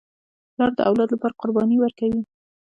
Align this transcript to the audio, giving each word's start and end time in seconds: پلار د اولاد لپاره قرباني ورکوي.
پلار 0.53 0.71
د 0.77 0.79
اولاد 0.89 1.09
لپاره 1.11 1.37
قرباني 1.41 1.77
ورکوي. 1.79 2.21